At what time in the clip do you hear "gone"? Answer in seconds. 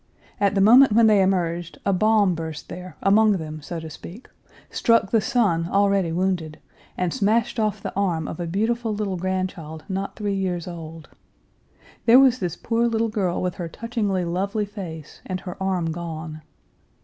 15.91-16.41